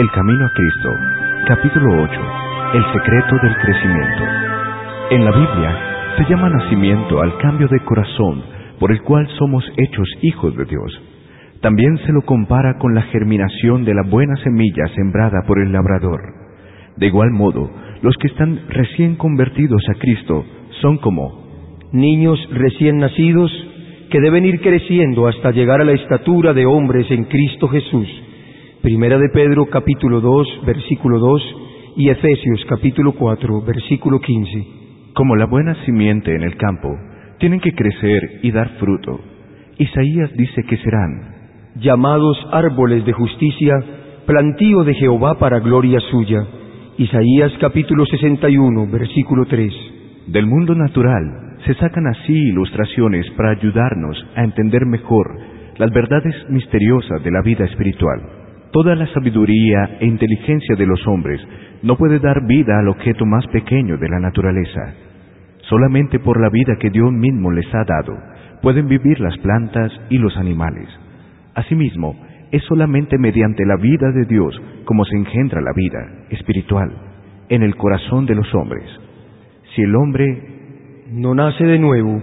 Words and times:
El 0.00 0.10
Camino 0.12 0.46
a 0.46 0.50
Cristo, 0.54 0.96
capítulo 1.46 2.02
8. 2.04 2.20
El 2.72 2.84
secreto 2.90 3.36
del 3.42 3.54
crecimiento. 3.58 4.24
En 5.10 5.24
la 5.26 5.30
Biblia 5.30 5.76
se 6.16 6.24
llama 6.24 6.48
nacimiento 6.48 7.20
al 7.20 7.36
cambio 7.36 7.68
de 7.68 7.80
corazón 7.80 8.42
por 8.78 8.92
el 8.92 9.02
cual 9.02 9.28
somos 9.38 9.62
hechos 9.76 10.08
hijos 10.22 10.56
de 10.56 10.64
Dios. 10.64 10.98
También 11.60 11.98
se 12.06 12.12
lo 12.12 12.22
compara 12.22 12.78
con 12.78 12.94
la 12.94 13.02
germinación 13.02 13.84
de 13.84 13.92
la 13.92 14.00
buena 14.08 14.36
semilla 14.36 14.88
sembrada 14.94 15.42
por 15.46 15.58
el 15.58 15.70
labrador. 15.70 16.22
De 16.96 17.06
igual 17.06 17.30
modo, 17.32 17.70
los 18.00 18.16
que 18.16 18.28
están 18.28 18.58
recién 18.70 19.16
convertidos 19.16 19.82
a 19.90 19.98
Cristo 19.98 20.46
son 20.80 20.96
como 20.96 21.76
niños 21.92 22.38
recién 22.52 23.00
nacidos 23.00 23.52
que 24.10 24.20
deben 24.22 24.46
ir 24.46 24.62
creciendo 24.62 25.28
hasta 25.28 25.50
llegar 25.50 25.82
a 25.82 25.84
la 25.84 25.92
estatura 25.92 26.54
de 26.54 26.64
hombres 26.64 27.04
en 27.10 27.24
Cristo 27.24 27.68
Jesús. 27.68 28.08
Primera 28.82 29.18
de 29.18 29.28
Pedro 29.28 29.66
capítulo 29.66 30.22
2 30.22 30.62
versículo 30.64 31.18
2 31.18 31.42
y 31.96 32.08
Efesios 32.08 32.64
capítulo 32.66 33.12
4 33.12 33.60
versículo 33.60 34.20
15. 34.20 34.66
Como 35.12 35.36
la 35.36 35.44
buena 35.44 35.74
simiente 35.84 36.34
en 36.34 36.42
el 36.42 36.56
campo, 36.56 36.88
tienen 37.38 37.60
que 37.60 37.74
crecer 37.74 38.40
y 38.42 38.50
dar 38.50 38.78
fruto. 38.78 39.20
Isaías 39.76 40.32
dice 40.34 40.62
que 40.62 40.78
serán 40.78 41.10
llamados 41.76 42.38
árboles 42.52 43.04
de 43.04 43.12
justicia, 43.12 43.74
plantío 44.24 44.82
de 44.84 44.94
Jehová 44.94 45.38
para 45.38 45.60
gloria 45.60 46.00
suya. 46.10 46.42
Isaías 46.96 47.52
capítulo 47.60 48.06
61 48.06 48.86
versículo 48.90 49.44
3. 49.44 49.74
Del 50.28 50.46
mundo 50.46 50.74
natural 50.74 51.58
se 51.66 51.74
sacan 51.74 52.06
así 52.06 52.32
ilustraciones 52.32 53.28
para 53.36 53.50
ayudarnos 53.50 54.26
a 54.36 54.42
entender 54.42 54.86
mejor 54.86 55.38
las 55.76 55.90
verdades 55.92 56.34
misteriosas 56.48 57.22
de 57.22 57.30
la 57.30 57.42
vida 57.42 57.66
espiritual. 57.66 58.39
Toda 58.72 58.94
la 58.94 59.06
sabiduría 59.08 59.98
e 60.00 60.06
inteligencia 60.06 60.76
de 60.76 60.86
los 60.86 61.04
hombres 61.06 61.40
no 61.82 61.96
puede 61.96 62.20
dar 62.20 62.46
vida 62.46 62.78
al 62.78 62.88
objeto 62.88 63.26
más 63.26 63.46
pequeño 63.48 63.96
de 63.96 64.08
la 64.08 64.20
naturaleza. 64.20 64.94
Solamente 65.68 66.20
por 66.20 66.40
la 66.40 66.50
vida 66.50 66.76
que 66.78 66.90
Dios 66.90 67.12
mismo 67.12 67.50
les 67.50 67.66
ha 67.74 67.84
dado 67.84 68.16
pueden 68.62 68.86
vivir 68.86 69.20
las 69.20 69.36
plantas 69.38 69.90
y 70.08 70.18
los 70.18 70.36
animales. 70.36 70.88
Asimismo, 71.54 72.14
es 72.52 72.62
solamente 72.64 73.18
mediante 73.18 73.64
la 73.64 73.76
vida 73.76 74.10
de 74.12 74.24
Dios 74.24 74.60
como 74.84 75.04
se 75.04 75.16
engendra 75.16 75.60
la 75.60 75.72
vida 75.74 76.26
espiritual 76.30 76.90
en 77.48 77.62
el 77.62 77.76
corazón 77.76 78.26
de 78.26 78.34
los 78.34 78.52
hombres. 78.54 78.84
Si 79.74 79.82
el 79.82 79.94
hombre 79.94 81.06
no 81.10 81.34
nace 81.34 81.64
de 81.64 81.78
nuevo, 81.78 82.22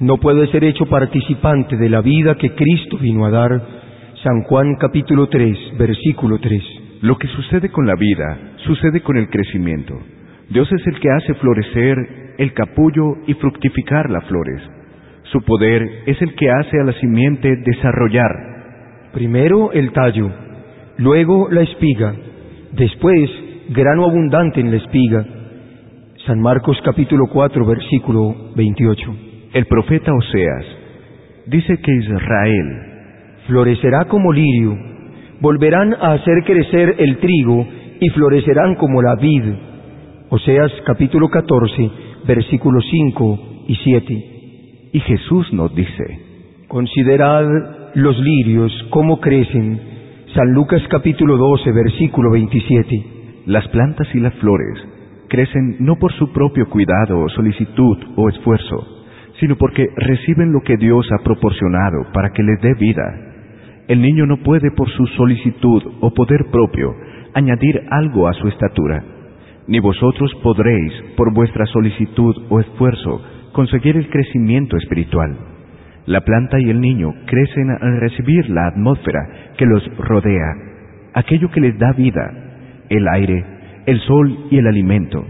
no 0.00 0.18
puede 0.18 0.46
ser 0.48 0.64
hecho 0.64 0.86
participante 0.86 1.76
de 1.76 1.88
la 1.88 2.02
vida 2.02 2.36
que 2.36 2.54
Cristo 2.54 2.98
vino 2.98 3.24
a 3.24 3.30
dar. 3.30 3.75
San 4.26 4.42
Juan 4.42 4.74
capítulo 4.74 5.28
3, 5.28 5.78
versículo 5.78 6.40
3. 6.40 6.60
Lo 7.02 7.16
que 7.16 7.28
sucede 7.28 7.68
con 7.68 7.86
la 7.86 7.94
vida 7.94 8.36
sucede 8.66 9.00
con 9.00 9.16
el 9.16 9.28
crecimiento. 9.30 9.96
Dios 10.48 10.68
es 10.72 10.84
el 10.84 10.98
que 10.98 11.08
hace 11.12 11.34
florecer 11.34 12.34
el 12.36 12.52
capullo 12.52 13.18
y 13.28 13.34
fructificar 13.34 14.10
las 14.10 14.24
flores. 14.24 14.60
Su 15.30 15.42
poder 15.42 15.88
es 16.06 16.20
el 16.20 16.34
que 16.34 16.50
hace 16.50 16.80
a 16.80 16.82
la 16.82 16.92
simiente 16.94 17.54
desarrollar. 17.54 18.32
Primero 19.12 19.70
el 19.70 19.92
tallo, 19.92 20.28
luego 20.98 21.46
la 21.48 21.60
espiga, 21.60 22.12
después 22.72 23.30
grano 23.68 24.06
abundante 24.06 24.58
en 24.58 24.72
la 24.72 24.78
espiga 24.78 25.24
San 26.26 26.40
Marcos 26.40 26.76
capítulo 26.84 27.28
4 27.28 27.64
versículo 27.64 28.34
28. 28.56 29.16
El 29.52 29.66
profeta 29.66 30.12
Oseas 30.12 30.66
dice 31.46 31.78
que 31.78 31.94
Israel 31.94 32.95
florecerá 33.46 34.06
como 34.06 34.32
lirio, 34.32 34.76
volverán 35.40 35.94
a 35.94 36.12
hacer 36.12 36.44
crecer 36.44 36.96
el 36.98 37.18
trigo 37.18 37.66
y 38.00 38.08
florecerán 38.10 38.74
como 38.76 39.02
la 39.02 39.14
vid. 39.16 39.44
Oseas 40.28 40.72
capítulo 40.84 41.28
14 41.28 41.90
versículos 42.26 42.84
5 42.90 43.38
y 43.68 43.74
7. 43.76 44.24
Y 44.92 45.00
Jesús 45.00 45.52
nos 45.52 45.74
dice, 45.74 46.20
Considerad 46.68 47.44
los 47.94 48.18
lirios, 48.18 48.72
cómo 48.90 49.20
crecen. 49.20 49.80
San 50.34 50.52
Lucas 50.52 50.82
capítulo 50.90 51.36
12 51.36 51.72
versículo 51.72 52.32
27. 52.32 53.06
Las 53.46 53.66
plantas 53.68 54.08
y 54.14 54.20
las 54.20 54.34
flores 54.34 54.84
crecen 55.28 55.76
no 55.80 55.96
por 55.96 56.12
su 56.12 56.32
propio 56.32 56.68
cuidado, 56.68 57.28
solicitud 57.30 57.98
o 58.16 58.28
esfuerzo, 58.28 59.04
sino 59.40 59.56
porque 59.56 59.86
reciben 59.96 60.52
lo 60.52 60.60
que 60.60 60.76
Dios 60.76 61.06
ha 61.12 61.22
proporcionado 61.22 62.06
para 62.12 62.30
que 62.30 62.42
les 62.42 62.60
dé 62.60 62.74
vida. 62.74 63.25
El 63.88 64.02
niño 64.02 64.26
no 64.26 64.38
puede 64.38 64.72
por 64.72 64.88
su 64.90 65.06
solicitud 65.06 65.82
o 66.00 66.12
poder 66.12 66.46
propio 66.50 66.92
añadir 67.34 67.82
algo 67.90 68.26
a 68.26 68.32
su 68.32 68.48
estatura, 68.48 69.02
ni 69.68 69.78
vosotros 69.78 70.32
podréis 70.42 70.92
por 71.16 71.32
vuestra 71.32 71.66
solicitud 71.66 72.34
o 72.48 72.60
esfuerzo 72.60 73.22
conseguir 73.52 73.96
el 73.96 74.08
crecimiento 74.08 74.76
espiritual. 74.76 75.36
La 76.06 76.20
planta 76.22 76.58
y 76.58 76.68
el 76.70 76.80
niño 76.80 77.14
crecen 77.26 77.70
al 77.70 78.00
recibir 78.00 78.48
la 78.50 78.66
atmósfera 78.66 79.20
que 79.56 79.66
los 79.66 79.82
rodea, 79.98 80.52
aquello 81.14 81.50
que 81.50 81.60
les 81.60 81.78
da 81.78 81.92
vida, 81.92 82.32
el 82.88 83.06
aire, 83.08 83.44
el 83.86 84.00
sol 84.00 84.46
y 84.50 84.58
el 84.58 84.66
alimento. 84.66 85.24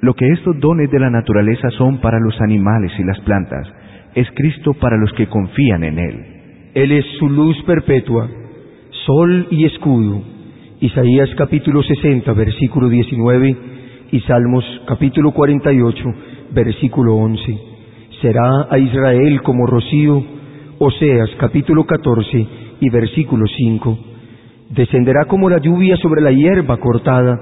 Lo 0.00 0.14
que 0.14 0.28
estos 0.30 0.58
dones 0.60 0.90
de 0.90 0.98
la 0.98 1.10
naturaleza 1.10 1.70
son 1.70 2.00
para 2.00 2.18
los 2.20 2.40
animales 2.40 2.92
y 2.98 3.04
las 3.04 3.20
plantas, 3.20 3.66
es 4.14 4.28
Cristo 4.34 4.74
para 4.74 4.96
los 4.96 5.12
que 5.12 5.28
confían 5.28 5.84
en 5.84 5.98
Él. 5.98 6.41
Él 6.74 6.90
es 6.90 7.04
su 7.18 7.28
luz 7.28 7.56
perpetua, 7.64 8.30
sol 9.04 9.46
y 9.50 9.66
escudo. 9.66 10.22
Isaías 10.80 11.28
capítulo 11.36 11.82
60, 11.82 12.32
versículo 12.32 12.88
19 12.88 13.56
y 14.10 14.20
Salmos 14.20 14.64
capítulo 14.86 15.32
48, 15.32 16.02
versículo 16.52 17.16
11. 17.16 17.58
Será 18.22 18.68
a 18.70 18.78
Israel 18.78 19.42
como 19.42 19.66
rocío, 19.66 20.24
Oseas 20.78 21.28
capítulo 21.38 21.84
14 21.84 22.46
y 22.80 22.88
versículo 22.88 23.44
5. 23.46 23.98
Descenderá 24.70 25.26
como 25.26 25.50
la 25.50 25.58
lluvia 25.58 25.98
sobre 25.98 26.22
la 26.22 26.32
hierba 26.32 26.78
cortada 26.78 27.38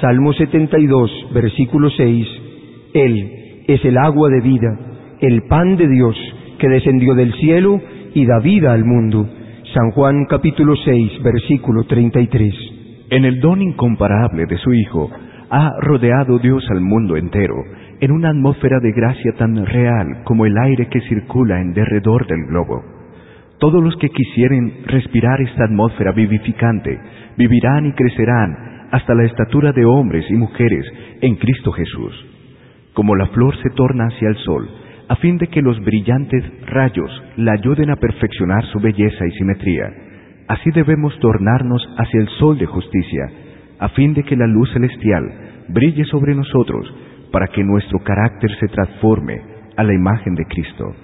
Salmo 0.00 0.32
72, 0.32 1.10
versículo 1.34 1.90
6. 1.90 2.28
Él 2.94 3.30
es 3.68 3.84
el 3.84 3.98
agua 3.98 4.30
de 4.30 4.40
vida, 4.40 4.78
el 5.20 5.42
pan 5.48 5.76
de 5.76 5.86
Dios 5.86 6.16
que 6.58 6.68
descendió 6.68 7.14
del 7.14 7.34
cielo 7.34 7.78
y 8.14 8.24
da 8.24 8.38
vida 8.38 8.72
al 8.72 8.84
mundo. 8.84 9.28
San 9.74 9.90
Juan 9.90 10.24
capítulo 10.26 10.74
6, 10.76 11.22
versículo 11.22 11.84
33. 11.84 12.54
En 13.10 13.24
el 13.24 13.40
don 13.40 13.60
incomparable 13.60 14.46
de 14.46 14.56
su 14.58 14.72
Hijo, 14.72 15.10
ha 15.50 15.72
rodeado 15.80 16.38
Dios 16.38 16.64
al 16.70 16.80
mundo 16.80 17.16
entero 17.16 17.54
en 18.00 18.12
una 18.12 18.30
atmósfera 18.30 18.78
de 18.80 18.92
gracia 18.92 19.32
tan 19.36 19.66
real 19.66 20.22
como 20.24 20.46
el 20.46 20.56
aire 20.56 20.88
que 20.88 21.00
circula 21.02 21.60
en 21.60 21.72
derredor 21.74 22.26
del 22.26 22.46
globo. 22.46 22.82
Todos 23.58 23.82
los 23.82 23.96
que 23.96 24.08
quisieren 24.08 24.84
respirar 24.86 25.40
esta 25.40 25.64
atmósfera 25.64 26.12
vivificante 26.12 26.98
vivirán 27.36 27.86
y 27.86 27.92
crecerán 27.92 28.88
hasta 28.90 29.14
la 29.14 29.24
estatura 29.24 29.72
de 29.72 29.84
hombres 29.84 30.24
y 30.30 30.34
mujeres 30.34 30.84
en 31.20 31.36
Cristo 31.36 31.72
Jesús. 31.72 32.14
Como 32.94 33.16
la 33.16 33.26
flor 33.26 33.56
se 33.62 33.70
torna 33.70 34.06
hacia 34.06 34.28
el 34.28 34.36
sol, 34.36 34.68
a 35.08 35.16
fin 35.16 35.38
de 35.38 35.48
que 35.48 35.62
los 35.62 35.78
brillantes 35.84 36.44
rayos 36.66 37.10
la 37.36 37.52
ayuden 37.52 37.90
a 37.90 37.96
perfeccionar 37.96 38.64
su 38.66 38.80
belleza 38.80 39.26
y 39.26 39.30
simetría, 39.32 39.84
así 40.48 40.70
debemos 40.70 41.18
tornarnos 41.20 41.86
hacia 41.98 42.20
el 42.20 42.28
sol 42.38 42.58
de 42.58 42.66
justicia, 42.66 43.30
a 43.78 43.88
fin 43.90 44.14
de 44.14 44.22
que 44.22 44.36
la 44.36 44.46
luz 44.46 44.72
celestial 44.72 45.24
brille 45.68 46.04
sobre 46.04 46.34
nosotros, 46.34 46.92
para 47.30 47.48
que 47.48 47.64
nuestro 47.64 47.98
carácter 48.00 48.50
se 48.60 48.68
transforme 48.68 49.40
a 49.76 49.82
la 49.82 49.92
imagen 49.92 50.34
de 50.34 50.44
Cristo. 50.46 50.94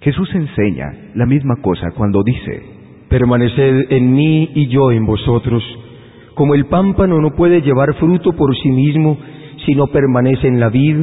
Jesús 0.00 0.34
enseña 0.34 0.92
la 1.14 1.26
misma 1.26 1.56
cosa 1.62 1.90
cuando 1.96 2.22
dice, 2.24 2.62
Permaneced 3.08 3.92
en 3.92 4.14
mí 4.14 4.50
y 4.54 4.68
yo 4.68 4.90
en 4.90 5.04
vosotros, 5.04 5.62
como 6.34 6.54
el 6.54 6.66
pámpano 6.66 7.20
no 7.20 7.32
puede 7.36 7.60
llevar 7.60 7.94
fruto 7.94 8.32
por 8.32 8.56
sí 8.56 8.70
mismo 8.70 9.18
si 9.66 9.74
no 9.74 9.88
permanece 9.88 10.48
en 10.48 10.58
la 10.58 10.70
vid, 10.70 10.96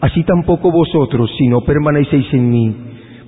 así 0.00 0.24
tampoco 0.24 0.70
vosotros 0.70 1.30
si 1.38 1.48
no 1.48 1.60
permanecéis 1.62 2.32
en 2.32 2.50
mí, 2.50 2.76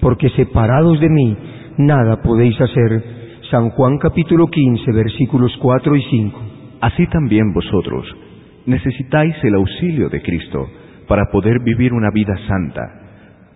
porque 0.01 0.29
separados 0.31 1.01
de 1.01 1.09
mí 1.09 1.37
nada 1.79 2.23
podéis 2.23 2.61
hacer. 2.61 3.23
San 3.51 3.71
Juan 3.71 3.99
capítulo 3.99 4.47
15 4.47 4.93
versículos 4.93 5.53
4 5.61 5.97
y 5.97 6.03
5. 6.03 6.41
Así 6.81 7.07
también 7.09 7.53
vosotros 7.53 8.07
necesitáis 8.65 9.35
el 9.43 9.55
auxilio 9.55 10.09
de 10.09 10.23
Cristo 10.23 10.67
para 11.07 11.27
poder 11.31 11.61
vivir 11.61 11.93
una 11.93 12.11
vida 12.11 12.35
santa. 12.47 12.81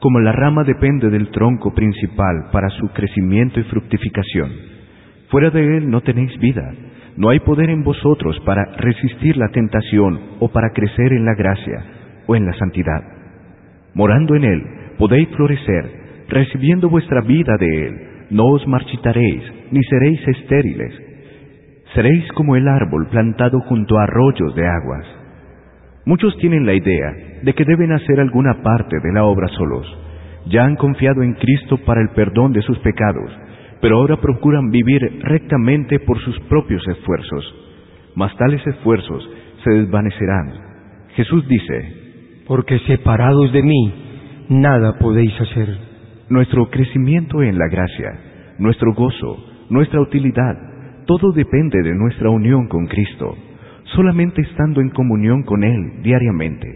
Como 0.01 0.21
la 0.21 0.33
rama 0.33 0.65
depende 0.65 1.09
del 1.09 1.31
tronco 1.31 1.73
principal 1.73 2.51
para 2.53 2.69
su 2.71 2.89
crecimiento 2.89 3.59
y 3.59 3.63
fructificación, 3.65 4.51
fuera 5.29 5.51
de 5.51 5.79
él 5.79 5.91
no 5.91 6.03
tenéis 6.03 6.37
vida 6.39 6.73
no 7.17 7.31
hay 7.31 7.41
poder 7.41 7.71
en 7.71 7.83
vosotros 7.83 8.39
para 8.45 8.63
resistir 8.77 9.37
la 9.39 9.49
tentación 9.49 10.21
o 10.39 10.49
para 10.49 10.71
crecer 10.71 11.13
en 11.15 11.25
la 11.25 11.35
gracia 11.35 11.96
o 12.27 12.37
en 12.37 12.47
la 12.47 12.53
santidad. 12.55 13.03
Morando 13.95 14.35
en 14.35 14.45
Él, 14.45 14.63
podéis 14.99 15.29
florecer, 15.31 15.91
recibiendo 16.29 16.89
vuestra 16.89 17.21
vida 17.23 17.57
de 17.59 17.87
Él. 17.87 18.01
No 18.31 18.47
os 18.47 18.67
marchitaréis, 18.67 19.43
ni 19.71 19.83
seréis 19.85 20.21
estériles. 20.27 20.93
Seréis 21.95 22.31
como 22.33 22.57
el 22.57 22.69
árbol 22.69 23.07
plantado 23.09 23.61
junto 23.61 23.99
a 23.99 24.03
arroyos 24.03 24.55
de 24.55 24.67
aguas. 24.67 25.07
Muchos 26.05 26.37
tienen 26.39 26.67
la 26.67 26.75
idea 26.75 27.15
de 27.43 27.55
que 27.55 27.65
deben 27.65 27.93
hacer 27.93 28.21
alguna 28.21 28.63
parte 28.63 28.99
de 29.03 29.13
la 29.13 29.25
obra 29.25 29.49
solos. 29.49 29.87
Ya 30.47 30.65
han 30.65 30.77
confiado 30.77 31.23
en 31.23 31.35
Cristo 31.35 31.79
para 31.79 32.01
el 32.01 32.11
perdón 32.11 32.53
de 32.53 32.63
sus 32.63 32.79
pecados, 32.81 33.31
pero 33.81 33.97
ahora 33.97 34.17
procuran 34.17 34.71
vivir 34.71 35.01
rectamente 35.23 36.01
por 36.01 36.19
sus 36.21 36.39
propios 36.49 36.87
esfuerzos. 36.89 37.55
Mas 38.15 38.37
tales 38.37 38.65
esfuerzos 38.67 39.29
se 39.65 39.71
desvanecerán. 39.71 40.53
Jesús 41.15 41.47
dice, 41.49 42.06
Porque 42.47 42.79
separados 42.81 43.53
de 43.53 43.63
mí, 43.63 43.95
nada 44.49 44.99
podéis 44.99 45.33
hacer. 45.41 45.79
Nuestro 46.29 46.71
crecimiento 46.71 47.43
en 47.43 47.59
la 47.59 47.69
gracia, 47.69 48.21
nuestro 48.59 48.93
gozo, 48.95 49.37
nuestra 49.71 50.01
utilidad, 50.01 50.57
todo 51.07 51.33
depende 51.33 51.83
de 51.83 51.95
nuestra 51.95 52.31
unión 52.31 52.69
con 52.69 52.87
Cristo. 52.87 53.37
Solamente 53.95 54.43
estando 54.43 54.81
en 54.81 54.91
comunión 54.91 55.43
con 55.43 55.65
Él 55.65 56.03
diariamente, 56.03 56.67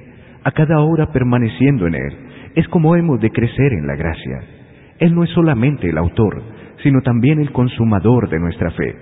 a 0.45 0.51
cada 0.53 0.81
hora 0.81 1.13
permaneciendo 1.13 1.87
en 1.87 1.95
Él, 1.95 2.17
es 2.55 2.67
como 2.69 2.97
hemos 2.97 3.21
de 3.21 3.31
crecer 3.31 3.73
en 3.73 3.87
la 3.87 3.97
gracia. 3.97 4.41
Él 4.99 5.15
no 5.15 5.25
es 5.25 5.31
solamente 5.31 5.89
el 5.89 5.99
autor, 5.99 6.43
sino 6.83 7.01
también 7.03 7.41
el 7.41 7.53
consumador 7.53 8.29
de 8.29 8.39
nuestra 8.39 8.71
fe. 8.73 8.97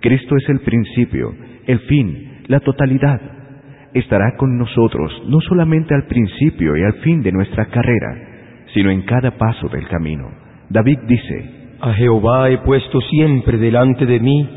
Cristo 0.00 0.36
es 0.36 0.48
el 0.48 0.60
principio, 0.60 1.34
el 1.66 1.78
fin, 1.80 2.42
la 2.48 2.60
totalidad. 2.60 3.20
Estará 3.96 4.36
con 4.36 4.58
nosotros 4.58 5.10
no 5.26 5.40
solamente 5.40 5.94
al 5.94 6.04
principio 6.04 6.76
y 6.76 6.82
al 6.82 6.92
fin 7.00 7.22
de 7.22 7.32
nuestra 7.32 7.64
carrera, 7.64 8.14
sino 8.74 8.90
en 8.90 9.00
cada 9.02 9.30
paso 9.38 9.68
del 9.70 9.88
camino. 9.88 10.28
David 10.68 10.98
dice, 11.08 11.76
A 11.80 11.94
Jehová 11.94 12.50
he 12.50 12.58
puesto 12.58 13.00
siempre 13.00 13.56
delante 13.56 14.04
de 14.04 14.20
mí, 14.20 14.48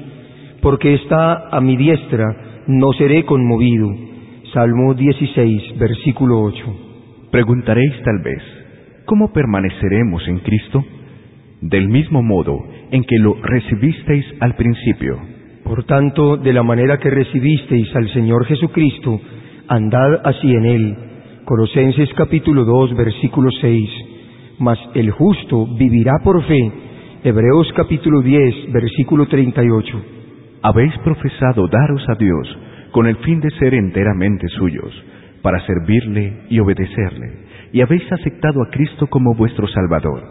porque 0.62 0.94
está 0.94 1.48
a 1.56 1.62
mi 1.62 1.78
diestra, 1.78 2.66
no 2.68 2.92
seré 2.98 3.24
conmovido. 3.24 3.88
Salmo 4.54 4.94
16, 4.94 5.80
versículo 5.80 6.42
8. 6.42 6.66
Preguntaréis 7.32 7.94
tal 8.04 8.20
vez, 8.20 8.44
¿cómo 9.06 9.32
permaneceremos 9.32 10.28
en 10.28 10.40
Cristo? 10.40 10.84
Del 11.62 11.88
mismo 11.88 12.22
modo 12.22 12.60
en 12.92 13.06
que 13.06 13.20
lo 13.20 13.36
recibisteis 13.42 14.26
al 14.42 14.56
principio. 14.56 15.39
Por 15.70 15.84
tanto, 15.84 16.36
de 16.38 16.52
la 16.52 16.64
manera 16.64 16.98
que 16.98 17.12
recibisteis 17.12 17.96
al 17.96 18.10
Señor 18.10 18.44
Jesucristo, 18.48 19.22
andad 19.68 20.20
así 20.24 20.52
en 20.52 20.66
Él. 20.66 20.96
Colosenses 21.46 22.10
capítulo 22.16 22.66
2, 22.66 22.96
versículo 22.96 23.52
6. 23.52 23.90
Mas 24.58 24.80
el 24.96 25.12
justo 25.12 25.68
vivirá 25.78 26.14
por 26.24 26.44
fe. 26.44 26.72
Hebreos 27.24 27.72
capítulo 27.76 28.24
10, 28.24 28.74
versículo 28.74 29.28
38. 29.28 30.02
Habéis 30.64 30.98
profesado 31.04 31.68
daros 31.68 32.04
a 32.10 32.16
Dios 32.16 32.48
con 32.92 33.06
el 33.06 33.18
fin 33.18 33.40
de 33.40 33.52
ser 33.60 33.76
enteramente 33.76 34.48
suyos, 34.48 34.92
para 35.44 35.64
servirle 35.68 36.46
y 36.50 36.60
obedecerle, 36.60 37.46
y 37.74 37.82
habéis 37.82 38.12
aceptado 38.12 38.64
a 38.64 38.72
Cristo 38.72 39.06
como 39.06 39.36
vuestro 39.36 39.68
Salvador. 39.68 40.24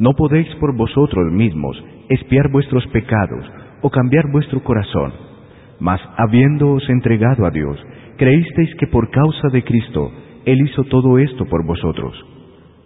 No 0.00 0.14
podéis 0.14 0.52
por 0.56 0.74
vosotros 0.74 1.30
mismos 1.30 1.80
espiar 2.08 2.50
vuestros 2.50 2.84
pecados 2.88 3.46
o 3.82 3.90
cambiar 3.90 4.30
vuestro 4.30 4.62
corazón, 4.62 5.12
mas 5.78 6.00
habiéndoos 6.16 6.88
entregado 6.90 7.46
a 7.46 7.50
Dios, 7.50 7.78
creísteis 8.16 8.74
que 8.76 8.86
por 8.86 9.10
causa 9.10 9.48
de 9.48 9.64
Cristo 9.64 10.12
Él 10.44 10.60
hizo 10.60 10.84
todo 10.84 11.18
esto 11.18 11.46
por 11.46 11.64
vosotros. 11.66 12.14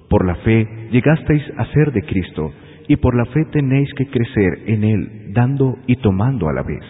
Por 0.09 0.25
la 0.25 0.37
fe 0.37 0.89
llegasteis 0.91 1.43
a 1.57 1.65
ser 1.67 1.93
de 1.93 2.03
Cristo, 2.03 2.53
y 2.87 2.97
por 2.97 3.17
la 3.17 3.25
fe 3.27 3.45
tenéis 3.47 3.93
que 3.95 4.07
crecer 4.07 4.61
en 4.67 4.85
Él, 4.85 5.33
dando 5.33 5.77
y 5.87 5.97
tomando 5.97 6.49
a 6.49 6.53
la 6.53 6.63
vez. 6.63 6.83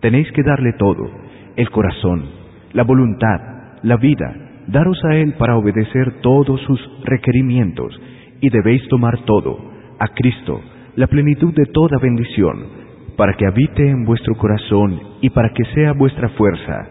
Tenéis 0.00 0.30
que 0.32 0.42
darle 0.42 0.74
todo, 0.74 1.10
el 1.56 1.70
corazón, 1.70 2.24
la 2.72 2.82
voluntad, 2.82 3.40
la 3.82 3.96
vida, 3.96 4.34
daros 4.66 5.02
a 5.04 5.16
Él 5.16 5.34
para 5.38 5.56
obedecer 5.56 6.20
todos 6.20 6.60
sus 6.62 6.80
requerimientos, 7.04 7.98
y 8.40 8.50
debéis 8.50 8.86
tomar 8.88 9.24
todo, 9.24 9.58
a 9.98 10.08
Cristo, 10.08 10.60
la 10.96 11.06
plenitud 11.06 11.54
de 11.54 11.66
toda 11.66 11.98
bendición, 11.98 12.83
para 13.16 13.34
que 13.34 13.46
habite 13.46 13.88
en 13.88 14.04
vuestro 14.04 14.34
corazón 14.36 15.00
y 15.20 15.30
para 15.30 15.50
que 15.50 15.64
sea 15.74 15.92
vuestra 15.92 16.28
fuerza, 16.30 16.88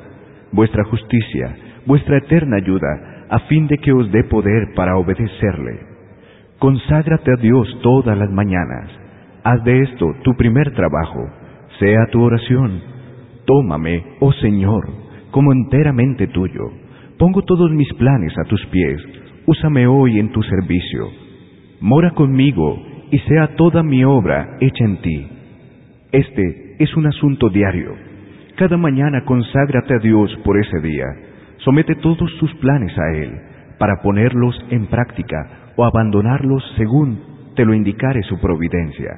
vuestra 0.52 0.84
justicia, 0.86 1.56
vuestra 1.86 2.18
eterna 2.18 2.58
ayuda, 2.58 3.25
a 3.30 3.40
fin 3.42 3.68
de 3.68 3.78
que 3.78 3.92
os 3.92 4.12
dé 4.12 4.24
poder 4.25 4.74
para 4.75 4.98
obedecerle. 4.98 5.80
Conságrate 6.60 7.31
a 7.31 7.42
Dios 7.42 7.68
todas 7.81 8.18
las 8.18 8.30
mañanas. 8.30 8.90
Haz 9.44 9.64
de 9.64 9.81
esto 9.81 10.16
tu 10.24 10.34
primer 10.36 10.72
trabajo. 10.74 11.30
Sea 11.80 12.06
tu 12.12 12.22
oración. 12.22 12.81
Tómame, 13.46 14.04
oh 14.19 14.31
Señor, 14.34 14.88
como 15.31 15.52
enteramente 15.52 16.28
tuyo. 16.28 16.64
Pongo 17.18 17.42
todos 17.42 17.72
mis 17.72 17.92
planes 17.96 18.34
a 18.38 18.46
tus 18.46 18.66
pies. 18.68 19.02
Úsame 19.46 19.88
hoy 19.88 20.19
en 20.19 20.31
tu 20.31 20.42
servicio. 20.44 21.10
Mora 21.81 22.12
conmigo 22.12 22.81
y 23.12 23.19
sea 23.19 23.56
toda 23.56 23.84
mi 23.84 24.06
obra 24.06 24.58
hecha 24.62 24.86
en 24.86 25.02
ti. 25.02 25.28
Este 26.13 26.75
es 26.77 26.95
un 26.95 27.07
asunto 27.07 27.50
diario. 27.50 27.95
Cada 28.56 28.77
mañana 28.77 29.25
conságrate 29.25 29.95
a 29.95 29.98
Dios 29.98 30.30
por 30.45 30.60
ese 30.60 30.80
día. 30.80 31.06
Somete 31.57 31.95
todos 31.95 32.30
tus 32.39 32.54
planes 32.57 32.95
a 33.00 33.18
Él 33.18 33.31
para 33.80 34.00
ponerlos 34.04 34.56
en 34.69 34.86
práctica 34.86 35.71
o 35.75 35.83
abandonarlos 35.83 36.63
según 36.77 37.19
te 37.56 37.65
lo 37.65 37.74
indicare 37.74 38.21
su 38.21 38.39
providencia. 38.39 39.10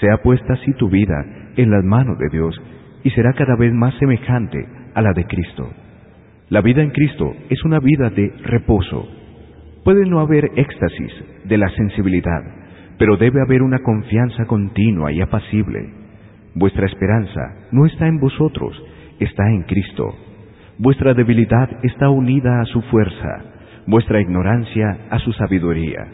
Sea 0.00 0.16
puesta 0.24 0.54
así 0.54 0.72
tu 0.72 0.88
vida 0.88 1.24
en 1.56 1.70
las 1.70 1.84
manos 1.84 2.18
de 2.18 2.28
Dios 2.30 2.60
y 3.04 3.10
será 3.10 3.32
cada 3.34 3.54
vez 3.54 3.72
más 3.72 3.94
semejante 4.00 4.66
a 4.92 5.02
la 5.02 5.12
de 5.12 5.26
Cristo. 5.26 5.70
La 6.48 6.62
vida 6.62 6.82
en 6.82 6.90
Cristo 6.90 7.32
es 7.48 7.64
una 7.64 7.78
vida 7.78 8.10
de 8.10 8.32
reposo. 8.42 9.06
Puede 9.84 10.04
no 10.04 10.18
haber 10.18 10.50
éxtasis 10.56 11.12
de 11.44 11.58
la 11.58 11.68
sensibilidad, 11.76 12.42
pero 12.98 13.16
debe 13.18 13.40
haber 13.40 13.62
una 13.62 13.78
confianza 13.84 14.46
continua 14.46 15.12
y 15.12 15.20
apacible. 15.20 16.03
Vuestra 16.54 16.86
esperanza 16.86 17.68
no 17.72 17.86
está 17.86 18.06
en 18.06 18.20
vosotros, 18.20 18.80
está 19.20 19.48
en 19.50 19.62
Cristo. 19.62 20.14
Vuestra 20.78 21.14
debilidad 21.14 21.68
está 21.82 22.08
unida 22.10 22.60
a 22.60 22.64
su 22.66 22.80
fuerza 22.82 23.54
vuestra 23.86 24.20
ignorancia 24.20 24.98
a 25.10 25.18
su 25.18 25.32
sabiduría, 25.32 26.06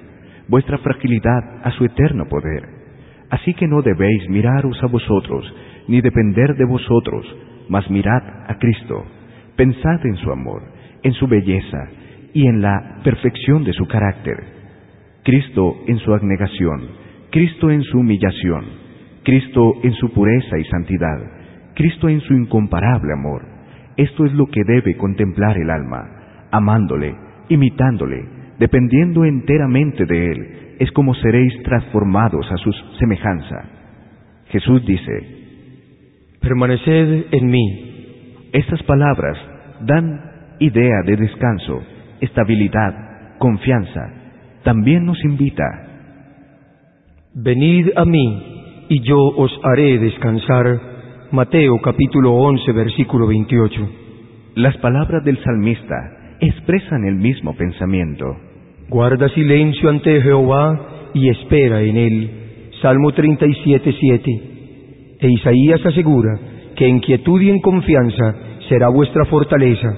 vuestra 0.49 0.79
fragilidad 0.79 1.61
a 1.63 1.71
su 1.73 1.85
eterno 1.85 2.27
poder. 2.29 2.63
Así 3.31 3.55
que 3.55 3.69
no 3.69 3.83
debéis 3.83 4.29
miraros 4.29 4.83
a 4.83 4.87
vosotros, 4.87 5.45
ni 5.87 6.01
depender 6.01 6.57
de 6.57 6.65
vosotros, 6.65 7.25
mas 7.69 7.89
mirad 7.91 8.23
a 8.49 8.59
Cristo. 8.59 9.05
Pensad 9.57 10.05
en 10.05 10.17
su 10.17 10.33
amor, 10.33 10.63
en 11.03 11.13
su 11.13 11.29
belleza 11.29 11.89
y 12.35 12.47
en 12.47 12.61
la 12.61 13.01
perfección 13.05 13.63
de 13.65 13.73
su 13.73 13.87
carácter. 13.87 14.37
Cristo 15.23 15.77
en 15.87 15.99
su 15.99 16.13
abnegación, 16.13 16.89
Cristo 17.31 17.71
en 17.71 17.83
su 17.83 17.99
humillación, 17.99 18.65
Cristo 19.23 19.75
en 19.83 19.93
su 19.95 20.13
pureza 20.13 20.59
y 20.59 20.65
santidad, 20.65 21.19
Cristo 21.75 22.09
en 22.09 22.21
su 22.21 22.35
incomparable 22.35 23.13
amor. 23.13 23.45
Esto 23.97 24.25
es 24.25 24.33
lo 24.33 24.47
que 24.47 24.63
debe 24.67 24.97
contemplar 24.97 25.59
el 25.59 25.71
alma, 25.71 26.49
amándole, 26.51 27.15
imitándole, 27.49 28.25
dependiendo 28.59 29.25
enteramente 29.25 30.07
de 30.07 30.33
Él, 30.33 30.77
es 30.79 30.91
como 30.93 31.15
seréis 31.15 31.53
transformados 31.63 32.51
a 32.51 32.57
su 32.57 32.73
semejanza. 32.99 33.65
Jesús 34.49 34.85
dice, 34.87 35.41
Permaneced 36.41 37.27
en 37.33 37.51
mí. 37.51 38.47
Estas 38.53 38.83
palabras 38.85 39.37
dan 39.83 40.21
idea 40.59 41.03
de 41.05 41.17
descanso, 41.17 41.83
estabilidad, 42.21 43.37
confianza. 43.39 44.13
También 44.65 45.05
nos 45.05 45.23
invita, 45.25 45.65
Venid 47.33 47.91
a 47.95 48.05
mí 48.05 48.60
y 48.91 49.01
yo 49.03 49.19
os 49.19 49.53
haré 49.63 49.99
descansar. 49.99 50.81
Mateo 51.31 51.81
capítulo 51.81 52.35
11 52.35 52.73
versículo 52.73 53.29
28. 53.29 53.89
Las 54.57 54.77
palabras 54.79 55.25
del 55.25 55.39
salmista 55.45 55.95
expresan 56.41 57.05
el 57.05 57.15
mismo 57.15 57.55
pensamiento. 57.55 58.27
Guarda 58.89 59.29
silencio 59.29 59.89
ante 59.89 60.21
Jehová 60.21 61.11
y 61.15 61.29
espera 61.29 61.81
en 61.83 61.97
él. 61.97 62.31
Salmo 62.83 63.13
37, 63.13 63.95
7. 64.01 64.41
E 65.21 65.29
Isaías 65.31 65.87
asegura 65.87 66.37
que 66.75 66.89
en 66.89 66.99
quietud 66.99 67.41
y 67.41 67.51
en 67.51 67.61
confianza 67.61 68.35
será 68.69 68.89
vuestra 68.89 69.25
fortaleza. 69.27 69.97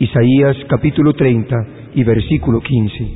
Isaías 0.00 0.56
capítulo 0.68 1.12
30 1.12 1.56
y 1.94 2.02
versículo 2.02 2.58
15. 2.60 3.08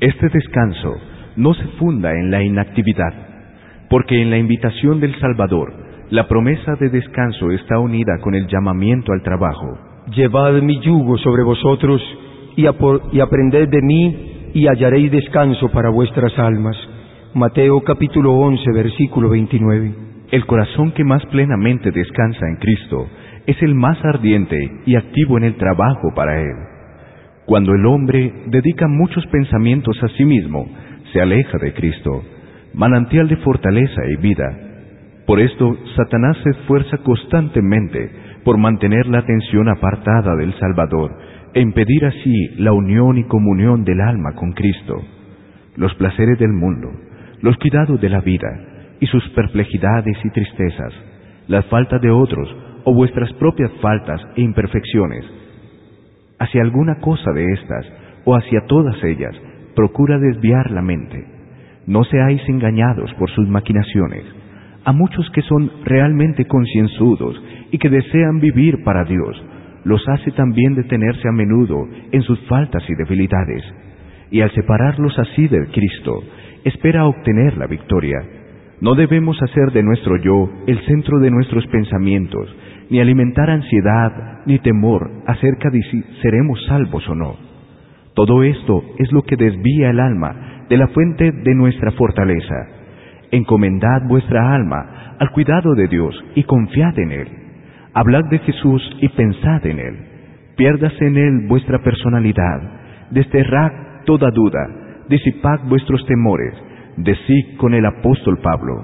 Este 0.00 0.28
descanso 0.28 0.92
no 1.36 1.54
se 1.54 1.68
funda 1.78 2.10
en 2.10 2.32
la 2.32 2.42
inactividad, 2.42 3.31
porque 3.92 4.22
en 4.22 4.30
la 4.30 4.38
invitación 4.38 5.00
del 5.00 5.14
Salvador, 5.20 5.70
la 6.08 6.26
promesa 6.26 6.76
de 6.76 6.88
descanso 6.88 7.50
está 7.50 7.78
unida 7.78 8.20
con 8.22 8.34
el 8.34 8.46
llamamiento 8.46 9.12
al 9.12 9.22
trabajo. 9.22 9.76
Llevad 10.16 10.62
mi 10.62 10.80
yugo 10.80 11.18
sobre 11.18 11.42
vosotros 11.42 12.00
y, 12.56 12.62
y, 12.62 13.20
aprended 13.20 13.68
de 13.68 13.82
mí 13.82 14.50
y 14.54 14.66
hallaréis 14.66 15.12
descanso 15.12 15.68
para 15.68 15.90
vuestras 15.90 16.32
almas. 16.38 16.74
Mateo 17.34 17.84
capítulo 17.84 18.32
11 18.32 18.64
versículo 18.72 19.28
29. 19.28 19.94
el 20.30 20.46
corazón 20.46 20.92
que 20.92 21.04
más 21.04 21.26
plenamente 21.26 21.90
descansa 21.90 22.48
en 22.48 22.56
Cristo 22.56 23.06
es 23.46 23.62
el 23.62 23.74
más 23.74 24.02
ardiente 24.06 24.56
y 24.86 24.96
activo 24.96 25.36
en 25.36 25.44
el 25.44 25.56
trabajo 25.56 26.14
para 26.16 26.40
Él. 26.40 26.56
Cuando 27.44 27.74
el 27.74 27.84
hombre 27.84 28.32
dedica 28.46 28.88
muchos 28.88 29.26
pensamientos 29.26 30.02
a 30.02 30.08
sí 30.16 30.24
mismo, 30.24 30.66
se 31.12 31.20
aleja 31.20 31.58
de 31.58 31.74
Cristo, 31.74 32.22
manantial 32.74 33.28
de 33.28 33.36
fortaleza 33.36 34.02
y 34.08 34.16
vida. 34.16 34.58
Por 35.26 35.40
esto, 35.40 35.76
Satanás 35.96 36.36
se 36.42 36.50
esfuerza 36.50 36.98
constantemente 36.98 38.10
por 38.44 38.58
mantener 38.58 39.06
la 39.06 39.18
atención 39.18 39.68
apartada 39.68 40.36
del 40.36 40.52
Salvador 40.58 41.12
e 41.54 41.60
impedir 41.60 42.04
así 42.06 42.48
la 42.58 42.72
unión 42.72 43.18
y 43.18 43.24
comunión 43.24 43.84
del 43.84 44.00
alma 44.00 44.32
con 44.34 44.52
Cristo. 44.52 45.02
Los 45.76 45.94
placeres 45.94 46.38
del 46.38 46.52
mundo, 46.52 46.90
los 47.40 47.56
cuidados 47.58 48.00
de 48.00 48.08
la 48.08 48.20
vida 48.20 48.48
y 49.00 49.06
sus 49.06 49.26
perplejidades 49.30 50.16
y 50.24 50.30
tristezas, 50.30 50.92
la 51.48 51.62
falta 51.64 51.98
de 51.98 52.10
otros 52.10 52.48
o 52.84 52.94
vuestras 52.94 53.32
propias 53.34 53.70
faltas 53.80 54.20
e 54.36 54.42
imperfecciones, 54.42 55.24
hacia 56.38 56.62
alguna 56.62 56.96
cosa 56.96 57.32
de 57.32 57.52
estas 57.52 57.86
o 58.24 58.34
hacia 58.34 58.66
todas 58.66 59.02
ellas, 59.04 59.34
procura 59.74 60.18
desviar 60.18 60.70
la 60.70 60.82
mente. 60.82 61.41
No 61.86 62.04
seáis 62.04 62.40
engañados 62.48 63.12
por 63.14 63.30
sus 63.30 63.48
maquinaciones. 63.48 64.24
A 64.84 64.92
muchos 64.92 65.28
que 65.30 65.42
son 65.42 65.70
realmente 65.84 66.44
concienzudos 66.44 67.40
y 67.70 67.78
que 67.78 67.88
desean 67.88 68.40
vivir 68.40 68.82
para 68.84 69.04
Dios, 69.04 69.42
los 69.84 70.06
hace 70.08 70.30
también 70.32 70.74
detenerse 70.74 71.28
a 71.28 71.32
menudo 71.32 71.88
en 72.12 72.22
sus 72.22 72.40
faltas 72.46 72.82
y 72.88 72.94
debilidades, 72.94 73.62
y 74.30 74.40
al 74.40 74.50
separarlos 74.52 75.18
así 75.18 75.48
del 75.48 75.68
Cristo, 75.68 76.22
espera 76.64 77.06
obtener 77.06 77.56
la 77.58 77.66
victoria. 77.66 78.18
No 78.80 78.94
debemos 78.94 79.40
hacer 79.42 79.72
de 79.72 79.82
nuestro 79.82 80.16
yo 80.16 80.50
el 80.66 80.78
centro 80.86 81.18
de 81.20 81.30
nuestros 81.30 81.66
pensamientos, 81.68 82.48
ni 82.90 83.00
alimentar 83.00 83.50
ansiedad 83.50 84.40
ni 84.46 84.58
temor 84.58 85.10
acerca 85.26 85.70
de 85.70 85.82
si 85.82 86.02
seremos 86.20 86.64
salvos 86.66 87.08
o 87.08 87.14
no. 87.14 87.51
Todo 88.14 88.42
esto 88.42 88.82
es 88.98 89.10
lo 89.12 89.22
que 89.22 89.36
desvía 89.36 89.90
el 89.90 90.00
alma 90.00 90.64
de 90.68 90.76
la 90.76 90.88
fuente 90.88 91.32
de 91.32 91.54
nuestra 91.54 91.92
fortaleza. 91.92 92.54
Encomendad 93.30 94.02
vuestra 94.08 94.54
alma 94.54 95.16
al 95.18 95.30
cuidado 95.30 95.74
de 95.74 95.88
Dios 95.88 96.14
y 96.34 96.42
confiad 96.44 96.98
en 96.98 97.12
Él. 97.12 97.28
Hablad 97.94 98.24
de 98.30 98.38
Jesús 98.40 98.82
y 99.00 99.08
pensad 99.08 99.66
en 99.66 99.78
Él. 99.78 99.96
Piérdase 100.56 101.06
en 101.06 101.16
Él 101.16 101.46
vuestra 101.48 101.82
personalidad. 101.82 102.60
Desterrad 103.10 104.04
toda 104.04 104.30
duda. 104.30 105.04
Disipad 105.08 105.60
vuestros 105.68 106.04
temores. 106.06 106.54
Decid 106.96 107.56
con 107.56 107.74
el 107.74 107.86
apóstol 107.86 108.38
Pablo. 108.42 108.74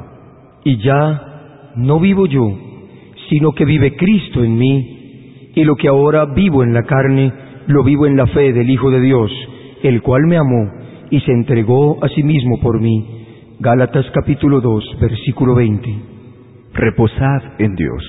Y 0.64 0.78
ya 0.78 1.72
no 1.76 2.00
vivo 2.00 2.26
yo, 2.26 2.44
sino 3.28 3.52
que 3.52 3.64
vive 3.64 3.96
Cristo 3.96 4.42
en 4.42 4.56
mí, 4.56 5.52
y 5.54 5.64
lo 5.64 5.76
que 5.76 5.88
ahora 5.88 6.26
vivo 6.26 6.62
en 6.62 6.74
la 6.74 6.82
carne, 6.84 7.32
lo 7.68 7.84
vivo 7.84 8.06
en 8.06 8.16
la 8.16 8.26
fe 8.26 8.54
del 8.54 8.70
Hijo 8.70 8.90
de 8.90 9.00
Dios, 9.00 9.30
el 9.82 10.00
cual 10.00 10.26
me 10.26 10.38
amó 10.38 10.72
y 11.10 11.20
se 11.20 11.32
entregó 11.32 12.02
a 12.02 12.08
sí 12.08 12.22
mismo 12.22 12.58
por 12.60 12.80
mí. 12.80 13.26
Gálatas 13.60 14.06
capítulo 14.14 14.62
2, 14.62 14.96
versículo 14.98 15.54
20. 15.54 15.86
Reposad 16.72 17.42
en 17.58 17.74
Dios. 17.74 18.02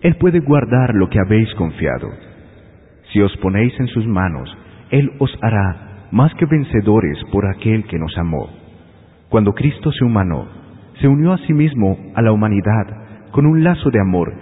Él 0.00 0.16
puede 0.16 0.40
guardar 0.40 0.94
lo 0.94 1.10
que 1.10 1.18
habéis 1.20 1.52
confiado. 1.56 2.08
Si 3.12 3.20
os 3.20 3.36
ponéis 3.36 3.78
en 3.78 3.86
sus 3.88 4.06
manos, 4.06 4.48
Él 4.90 5.12
os 5.18 5.30
hará 5.42 6.08
más 6.10 6.32
que 6.36 6.46
vencedores 6.46 7.18
por 7.30 7.46
aquel 7.46 7.84
que 7.84 7.98
nos 7.98 8.16
amó. 8.16 8.48
Cuando 9.28 9.52
Cristo 9.52 9.92
se 9.92 10.06
humanó, 10.06 10.46
se 11.02 11.08
unió 11.08 11.34
a 11.34 11.38
sí 11.46 11.52
mismo 11.52 11.98
a 12.14 12.22
la 12.22 12.32
humanidad 12.32 12.86
con 13.32 13.44
un 13.44 13.62
lazo 13.62 13.90
de 13.90 14.00
amor 14.00 14.32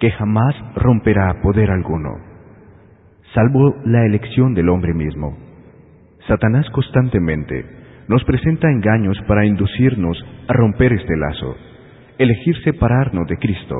que 0.00 0.10
jamás 0.10 0.54
romperá 0.74 1.42
poder 1.42 1.70
alguno 1.70 2.27
salvo 3.34 3.76
la 3.84 4.04
elección 4.06 4.54
del 4.54 4.68
hombre 4.68 4.94
mismo. 4.94 5.36
Satanás 6.26 6.68
constantemente 6.70 7.64
nos 8.08 8.24
presenta 8.24 8.70
engaños 8.70 9.18
para 9.26 9.44
inducirnos 9.44 10.18
a 10.48 10.52
romper 10.54 10.92
este 10.94 11.16
lazo, 11.16 11.56
elegir 12.18 12.56
separarnos 12.64 13.26
de 13.28 13.36
Cristo. 13.36 13.76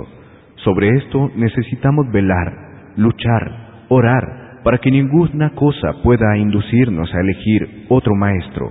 Sobre 0.57 0.88
esto 0.99 1.31
necesitamos 1.35 2.11
velar, 2.12 2.93
luchar, 2.97 3.85
orar, 3.88 4.61
para 4.64 4.78
que 4.78 4.90
ninguna 4.90 5.50
cosa 5.50 6.02
pueda 6.02 6.37
inducirnos 6.37 7.14
a 7.14 7.21
elegir 7.21 7.87
otro 7.88 8.14
maestro, 8.14 8.71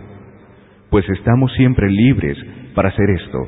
pues 0.92 1.10
estamos 1.10 1.52
siempre 1.54 1.90
libres 1.90 2.38
para 2.76 2.90
hacer 2.90 3.10
esto. 3.10 3.40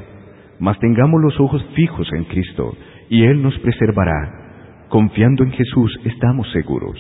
Mas 0.59 0.79
tengamos 0.79 1.21
los 1.21 1.39
ojos 1.39 1.63
fijos 1.75 2.11
en 2.13 2.23
Cristo, 2.25 2.75
y 3.09 3.23
Él 3.23 3.41
nos 3.43 3.57
preservará. 3.59 4.87
Confiando 4.89 5.43
en 5.43 5.51
Jesús 5.51 5.99
estamos 6.05 6.51
seguros 6.51 6.97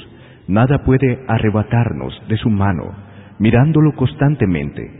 nada 0.49 0.83
puede 0.83 1.19
arrebatarnos 1.27 2.11
de 2.27 2.35
su 2.37 2.49
mano, 2.49 2.91
mirándolo 3.37 3.93
constantemente. 3.93 4.91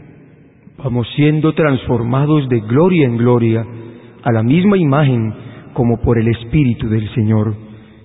Vamos 0.78 1.08
siendo 1.16 1.52
transformados 1.54 2.48
de 2.48 2.60
gloria 2.60 3.06
en 3.06 3.16
gloria 3.16 3.66
a 4.22 4.32
la 4.32 4.44
misma 4.44 4.78
imagen 4.78 5.34
como 5.74 6.00
por 6.00 6.18
el 6.18 6.28
Espíritu 6.28 6.88
del 6.88 7.12
Señor. 7.14 7.52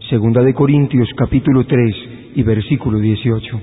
Segunda 0.10 0.42
de 0.42 0.56
Corintios 0.56 1.08
capítulo 1.16 1.66
3 1.66 1.96
y 2.36 2.42
versículo 2.42 2.98
18. 2.98 3.62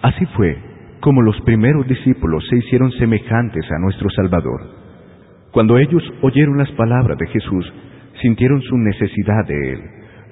Así 0.00 0.24
fue 0.34 0.56
como 1.00 1.20
los 1.20 1.38
primeros 1.42 1.86
discípulos 1.86 2.44
se 2.48 2.56
hicieron 2.56 2.90
semejantes 2.92 3.70
a 3.70 3.78
nuestro 3.78 4.08
Salvador. 4.10 4.60
Cuando 5.50 5.76
ellos 5.76 6.02
oyeron 6.22 6.56
las 6.56 6.70
palabras 6.72 7.18
de 7.18 7.26
Jesús, 7.26 7.70
sintieron 8.22 8.62
su 8.62 8.78
necesidad 8.78 9.46
de 9.46 9.72
Él, 9.72 9.80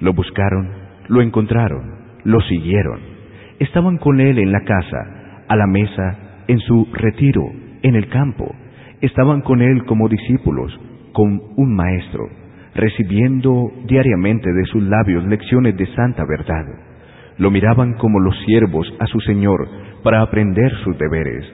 lo 0.01 0.15
buscaron, 0.15 0.71
lo 1.09 1.21
encontraron 1.21 2.00
lo 2.25 2.41
siguieron. 2.43 3.01
Estaban 3.59 3.99
con 3.99 4.21
él 4.21 4.39
en 4.39 4.53
la 4.53 4.61
casa, 4.61 5.45
a 5.49 5.57
la 5.57 5.67
mesa, 5.67 6.45
en 6.49 6.59
su 6.61 6.89
retiro, 6.93 7.43
en 7.83 7.95
el 7.95 8.09
campo. 8.09 8.55
Estaban 9.01 9.43
con 9.43 9.63
él 9.63 9.85
como 9.85 10.09
discípulos, 10.09 10.79
con 11.13 11.41
un 11.57 11.75
maestro, 11.75 12.29
recibiendo 12.75 13.71
diariamente 13.87 14.53
de 14.53 14.65
sus 14.67 14.83
labios 14.83 15.25
lecciones 15.27 15.77
de 15.77 15.87
santa 15.95 16.25
verdad. 16.25 16.65
Lo 17.39 17.51
miraban 17.51 17.95
como 17.95 18.21
los 18.21 18.37
siervos 18.45 18.93
a 18.99 19.07
su 19.07 19.21
Señor 19.21 19.69
para 20.03 20.23
aprender 20.23 20.73
sus 20.85 20.99
deberes. 20.99 21.45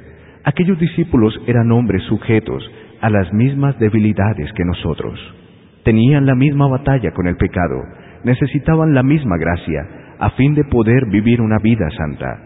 Aquellos 0.44 0.78
discípulos 0.78 1.34
eran 1.46 1.72
hombres 1.72 2.02
sujetos 2.04 2.62
a 3.00 3.10
las 3.10 3.32
mismas 3.32 3.78
debilidades 3.78 4.52
que 4.52 4.64
nosotros. 4.64 5.18
Tenían 5.84 6.26
la 6.26 6.34
misma 6.34 6.68
batalla 6.68 7.12
con 7.12 7.26
el 7.26 7.36
pecado, 7.36 7.82
necesitaban 8.24 8.94
la 8.94 9.02
misma 9.02 9.36
gracia, 9.38 10.05
a 10.18 10.30
fin 10.30 10.54
de 10.54 10.64
poder 10.64 11.06
vivir 11.06 11.40
una 11.40 11.58
vida 11.58 11.88
santa. 11.96 12.38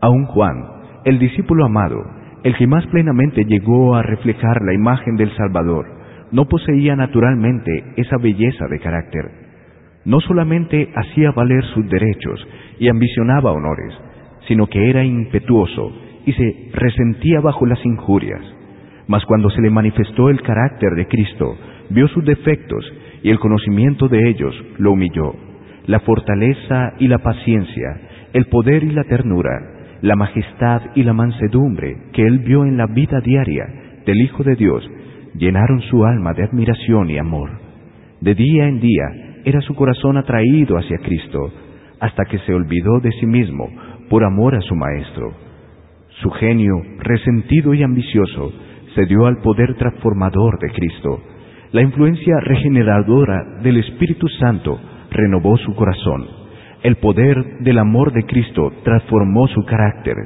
Aun 0.00 0.26
Juan, 0.26 0.64
el 1.04 1.18
discípulo 1.18 1.64
amado, 1.64 2.02
el 2.44 2.56
que 2.56 2.66
más 2.66 2.86
plenamente 2.88 3.44
llegó 3.44 3.94
a 3.94 4.02
reflejar 4.02 4.62
la 4.62 4.74
imagen 4.74 5.16
del 5.16 5.34
Salvador, 5.36 5.86
no 6.32 6.46
poseía 6.46 6.96
naturalmente 6.96 7.84
esa 7.96 8.16
belleza 8.16 8.66
de 8.68 8.80
carácter. 8.80 9.30
No 10.04 10.20
solamente 10.20 10.90
hacía 10.94 11.30
valer 11.30 11.64
sus 11.74 11.88
derechos 11.88 12.46
y 12.78 12.88
ambicionaba 12.88 13.52
honores, 13.52 13.94
sino 14.48 14.66
que 14.66 14.90
era 14.90 15.04
impetuoso 15.04 15.92
y 16.26 16.32
se 16.32 16.70
resentía 16.72 17.40
bajo 17.40 17.66
las 17.66 17.84
injurias. 17.84 18.40
Mas 19.06 19.24
cuando 19.26 19.50
se 19.50 19.60
le 19.60 19.70
manifestó 19.70 20.30
el 20.30 20.42
carácter 20.42 20.94
de 20.96 21.06
Cristo, 21.06 21.56
vio 21.90 22.08
sus 22.08 22.24
defectos 22.24 22.84
y 23.22 23.30
el 23.30 23.38
conocimiento 23.38 24.08
de 24.08 24.28
ellos 24.30 24.54
lo 24.78 24.92
humilló 24.92 25.51
la 25.86 26.00
fortaleza 26.00 26.94
y 26.98 27.08
la 27.08 27.18
paciencia, 27.18 28.00
el 28.32 28.46
poder 28.46 28.84
y 28.84 28.90
la 28.90 29.04
ternura, 29.04 29.50
la 30.00 30.16
majestad 30.16 30.82
y 30.94 31.02
la 31.02 31.12
mansedumbre 31.12 31.96
que 32.12 32.22
él 32.22 32.40
vio 32.40 32.64
en 32.64 32.76
la 32.76 32.86
vida 32.86 33.20
diaria 33.20 33.64
del 34.04 34.20
Hijo 34.20 34.42
de 34.42 34.56
Dios, 34.56 34.88
llenaron 35.34 35.80
su 35.82 36.04
alma 36.04 36.32
de 36.34 36.44
admiración 36.44 37.10
y 37.10 37.18
amor. 37.18 37.50
De 38.20 38.34
día 38.34 38.66
en 38.66 38.80
día 38.80 39.04
era 39.44 39.60
su 39.60 39.74
corazón 39.74 40.16
atraído 40.16 40.76
hacia 40.76 40.98
Cristo, 40.98 41.52
hasta 42.00 42.24
que 42.24 42.38
se 42.38 42.54
olvidó 42.54 43.00
de 43.00 43.10
sí 43.12 43.26
mismo 43.26 43.68
por 44.08 44.24
amor 44.24 44.54
a 44.54 44.60
su 44.60 44.74
Maestro. 44.74 45.32
Su 46.20 46.30
genio, 46.30 46.74
resentido 46.98 47.74
y 47.74 47.82
ambicioso, 47.82 48.52
se 48.94 49.06
dio 49.06 49.26
al 49.26 49.38
poder 49.38 49.74
transformador 49.76 50.58
de 50.60 50.70
Cristo. 50.70 51.22
La 51.72 51.80
influencia 51.80 52.34
regeneradora 52.40 53.60
del 53.62 53.78
Espíritu 53.78 54.28
Santo 54.38 54.78
renovó 55.12 55.56
su 55.58 55.74
corazón. 55.74 56.26
El 56.82 56.96
poder 56.96 57.60
del 57.60 57.78
amor 57.78 58.12
de 58.12 58.24
Cristo 58.24 58.72
transformó 58.82 59.46
su 59.48 59.64
carácter. 59.64 60.16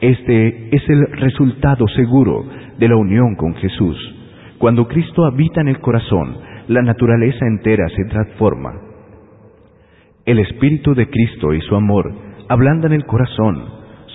Este 0.00 0.74
es 0.76 0.88
el 0.88 1.06
resultado 1.12 1.86
seguro 1.88 2.44
de 2.78 2.88
la 2.88 2.96
unión 2.96 3.36
con 3.36 3.54
Jesús. 3.54 3.96
Cuando 4.58 4.86
Cristo 4.86 5.24
habita 5.24 5.60
en 5.60 5.68
el 5.68 5.80
corazón, 5.80 6.36
la 6.68 6.82
naturaleza 6.82 7.46
entera 7.46 7.88
se 7.88 8.04
transforma. 8.04 8.72
El 10.24 10.38
Espíritu 10.38 10.94
de 10.94 11.08
Cristo 11.08 11.52
y 11.52 11.60
su 11.62 11.74
amor 11.74 12.12
ablandan 12.48 12.92
el 12.92 13.04
corazón, 13.04 13.62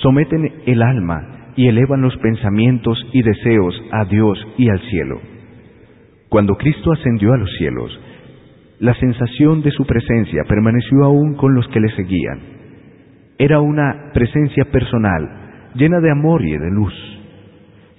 someten 0.01 0.61
el 0.65 0.81
alma 0.81 1.51
y 1.55 1.67
elevan 1.67 2.01
los 2.01 2.15
pensamientos 2.17 2.97
y 3.13 3.21
deseos 3.21 3.79
a 3.91 4.05
Dios 4.05 4.37
y 4.57 4.69
al 4.69 4.79
cielo. 4.81 5.19
Cuando 6.29 6.55
Cristo 6.55 6.91
ascendió 6.93 7.33
a 7.33 7.37
los 7.37 7.49
cielos, 7.57 7.99
la 8.79 8.93
sensación 8.95 9.61
de 9.61 9.71
su 9.71 9.85
presencia 9.85 10.43
permaneció 10.47 11.03
aún 11.03 11.35
con 11.35 11.53
los 11.53 11.67
que 11.67 11.79
le 11.79 11.89
seguían. 11.95 12.39
Era 13.37 13.59
una 13.59 14.11
presencia 14.13 14.65
personal, 14.65 15.71
llena 15.75 15.99
de 15.99 16.11
amor 16.11 16.41
y 16.43 16.57
de 16.57 16.71
luz. 16.71 16.93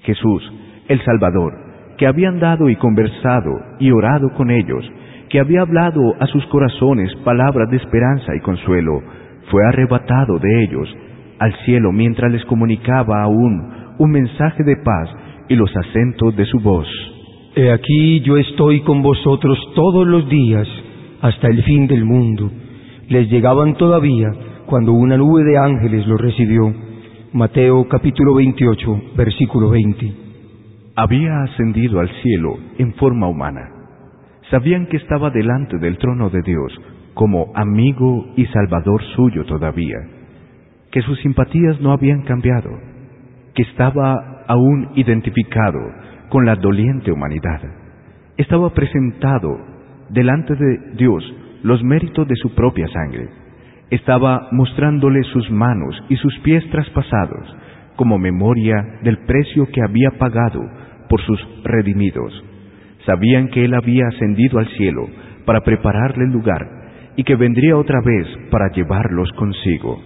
Jesús, 0.03 0.53
el 0.89 1.01
Salvador, 1.03 1.53
que 1.99 2.07
había 2.07 2.29
andado 2.29 2.71
y 2.71 2.77
conversado 2.77 3.51
y 3.79 3.91
orado 3.91 4.33
con 4.35 4.51
ellos, 4.51 4.91
que 5.29 5.39
había 5.39 5.61
hablado 5.61 6.01
a 6.19 6.27
sus 6.27 6.45
corazones 6.47 7.15
palabras 7.25 7.71
de 7.71 7.77
esperanza 7.77 8.35
y 8.35 8.41
consuelo, 8.41 9.03
fue 9.51 9.63
arrebatado 9.67 10.39
de 10.39 10.65
ellos 10.65 10.89
al 11.39 11.55
cielo 11.65 11.93
mientras 11.93 12.33
les 12.33 12.45
comunicaba 12.45 13.23
aún 13.23 13.95
un 13.99 14.11
mensaje 14.11 14.63
de 14.65 14.77
paz 14.77 15.09
y 15.49 15.57
los 15.57 15.71
acentos 15.77 16.37
de 16.37 16.47
su 16.47 16.59
voz. 16.61 16.87
He 17.55 17.71
aquí 17.73 18.21
yo 18.21 18.37
estoy 18.37 18.81
con 18.83 19.03
vosotros 19.03 19.59
todos 19.75 20.07
los 20.07 20.29
días 20.29 20.69
hasta 21.21 21.49
el 21.49 21.63
fin 21.65 21.87
del 21.89 22.05
mundo. 22.05 22.51
Les 23.09 23.29
llegaban 23.29 23.75
todavía 23.75 24.29
cuando 24.67 24.93
una 24.93 25.17
nube 25.17 25.43
de 25.43 25.59
ángeles 25.59 26.07
los 26.07 26.21
recibió. 26.21 26.73
Mateo 27.33 27.89
capítulo 27.89 28.35
28, 28.35 29.03
versículo 29.17 29.71
20. 29.71 30.13
Había 30.95 31.43
ascendido 31.43 31.99
al 31.99 32.09
cielo 32.23 32.57
en 32.79 32.95
forma 32.95 33.27
humana. 33.27 33.63
Sabían 34.51 34.87
que 34.87 34.99
estaba 34.99 35.31
delante 35.31 35.79
del 35.79 35.99
trono 35.99 36.31
de 36.31 36.43
Dios 36.43 36.73
como 37.15 37.51
amigo 37.55 38.27
y 38.37 38.47
salvador 38.47 39.03
suyo 39.17 39.45
todavía 39.45 39.97
que 40.91 41.03
sus 41.03 41.19
simpatías 41.21 41.81
no 41.81 41.93
habían 41.93 42.23
cambiado, 42.23 42.71
que 43.55 43.63
estaba 43.63 44.43
aún 44.49 44.91
identificado 44.97 45.79
con 46.31 46.47
la 46.47 46.57
doliente 46.57 47.13
humanidad. 47.13 47.61
Estaba 48.39 48.71
presentado 48.71 49.59
delante 50.09 50.55
de 50.55 50.95
Dios 50.97 51.23
los 51.63 51.83
méritos 51.83 52.27
de 52.27 52.37
su 52.37 52.55
propia 52.55 52.89
sangre. 52.89 53.29
Estaba 53.91 54.49
mostrándole 54.53 55.23
sus 55.25 55.51
manos 55.51 56.03
y 56.09 56.17
sus 56.17 56.39
pies 56.39 56.65
traspasados 56.71 57.57
como 57.97 58.19
memoria 58.19 59.01
del 59.03 59.19
precio 59.27 59.67
que 59.67 59.83
había 59.83 60.11
pagado 60.19 60.61
por 61.09 61.21
sus 61.21 61.39
redimidos. 61.65 62.33
Sabían 63.05 63.49
que 63.49 63.65
Él 63.65 63.75
había 63.75 64.07
ascendido 64.07 64.59
al 64.59 64.69
cielo 64.69 65.07
para 65.45 65.61
prepararle 65.61 66.25
el 66.25 66.31
lugar 66.31 66.67
y 67.17 67.25
que 67.25 67.35
vendría 67.35 67.77
otra 67.77 68.01
vez 68.01 68.27
para 68.51 68.71
llevarlos 68.73 69.31
consigo. 69.33 70.01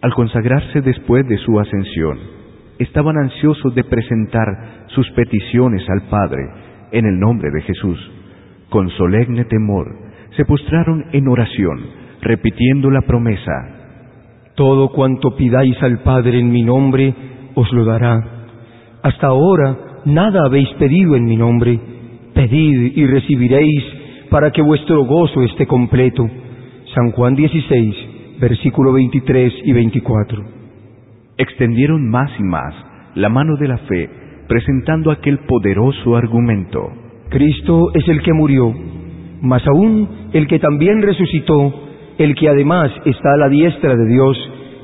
Al 0.00 0.14
consagrarse 0.14 0.80
después 0.80 1.26
de 1.28 1.36
su 1.38 1.58
ascensión, 1.58 2.18
estaban 2.80 3.16
ansiosos 3.18 3.74
de 3.74 3.84
presentar 3.84 4.86
sus 4.88 5.08
peticiones 5.10 5.88
al 5.88 6.08
Padre 6.08 6.42
en 6.90 7.06
el 7.06 7.20
nombre 7.20 7.50
de 7.50 7.62
Jesús. 7.62 7.98
Con 8.70 8.88
solemne 8.90 9.44
temor, 9.44 9.86
se 10.36 10.44
postraron 10.44 11.04
en 11.12 11.28
oración, 11.28 11.80
repitiendo 12.22 12.90
la 12.90 13.02
promesa, 13.02 13.76
Todo 14.54 14.88
cuanto 14.88 15.36
pidáis 15.36 15.80
al 15.82 16.00
Padre 16.00 16.38
en 16.38 16.50
mi 16.50 16.62
nombre, 16.62 17.14
os 17.54 17.72
lo 17.72 17.84
dará. 17.84 18.22
Hasta 19.02 19.28
ahora 19.28 19.76
nada 20.04 20.40
habéis 20.46 20.68
pedido 20.78 21.16
en 21.16 21.24
mi 21.24 21.36
nombre. 21.36 21.78
Pedid 22.34 22.92
y 22.96 23.06
recibiréis 23.06 23.84
para 24.30 24.50
que 24.50 24.62
vuestro 24.62 25.04
gozo 25.04 25.42
esté 25.42 25.66
completo. 25.66 26.28
San 26.94 27.12
Juan 27.12 27.34
16, 27.36 27.96
versículo 28.40 28.92
23 28.92 29.52
y 29.64 29.72
24. 29.72 30.59
Extendieron 31.40 32.06
más 32.06 32.30
y 32.38 32.42
más 32.42 32.74
la 33.14 33.30
mano 33.30 33.56
de 33.56 33.66
la 33.66 33.78
fe, 33.78 34.10
presentando 34.46 35.10
aquel 35.10 35.38
poderoso 35.38 36.14
argumento. 36.14 36.80
Cristo 37.30 37.92
es 37.94 38.06
el 38.08 38.20
que 38.20 38.34
murió, 38.34 38.70
mas 39.40 39.66
aún 39.66 40.28
el 40.34 40.46
que 40.46 40.58
también 40.58 41.00
resucitó, 41.00 41.88
el 42.18 42.34
que 42.34 42.50
además 42.50 42.90
está 43.06 43.32
a 43.32 43.38
la 43.38 43.48
diestra 43.48 43.96
de 43.96 44.06
Dios, 44.06 44.36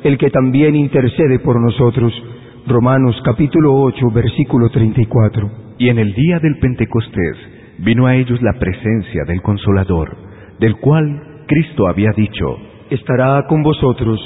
el 0.02 0.16
que 0.16 0.30
también 0.30 0.74
intercede 0.76 1.40
por 1.40 1.60
nosotros. 1.60 2.10
Romanos 2.66 3.20
capítulo 3.22 3.74
8, 3.74 4.10
versículo 4.14 4.70
34. 4.70 5.50
Y 5.76 5.90
en 5.90 5.98
el 5.98 6.14
día 6.14 6.38
del 6.38 6.58
Pentecostés 6.58 7.36
vino 7.80 8.06
a 8.06 8.16
ellos 8.16 8.40
la 8.40 8.54
presencia 8.58 9.24
del 9.26 9.42
Consolador, 9.42 10.16
del 10.58 10.76
cual 10.76 11.44
Cristo 11.46 11.86
había 11.86 12.12
dicho, 12.16 12.56
estará 12.88 13.44
con 13.46 13.62
vosotros. 13.62 14.18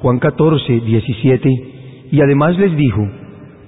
Juan 0.00 0.18
14, 0.18 0.80
17. 0.80 1.50
Y 2.10 2.20
además 2.20 2.56
les 2.58 2.74
dijo, 2.76 3.06